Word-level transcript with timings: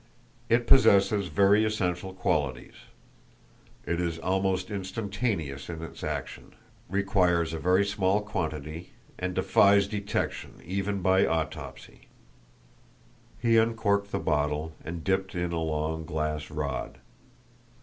It 0.49 0.65
possesses 0.65 1.27
very 1.27 1.63
essential 1.63 2.11
qualities. 2.11 2.73
It 3.85 4.01
is 4.01 4.17
almost 4.17 4.71
instantaneous 4.71 5.69
in 5.69 5.83
its 5.83 6.03
action, 6.03 6.55
requires 6.89 7.53
a 7.53 7.59
very 7.59 7.85
small 7.85 8.21
quantity, 8.23 8.93
and 9.19 9.35
defies 9.35 9.85
detection 9.87 10.59
even 10.65 11.03
by 11.03 11.27
autopsy." 11.27 12.07
He 13.39 13.57
uncorked 13.57 14.11
the 14.11 14.17
bottle, 14.17 14.73
and 14.83 15.03
dipped 15.03 15.35
in 15.35 15.51
a 15.51 15.61
long 15.61 16.03
glass 16.03 16.49
rod. 16.49 16.97